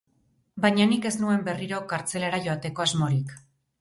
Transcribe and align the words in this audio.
Baina 0.63 0.87
nik 0.93 1.05
ez 1.11 1.13
nuen 1.23 1.45
berriro 1.49 1.81
kartzelara 1.93 2.41
joateko 2.49 2.87
asmorik. 2.87 3.37